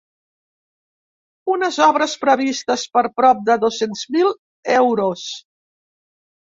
[1.57, 4.35] Unes obres previstes per prop de dos-cents mil
[4.83, 5.33] euros.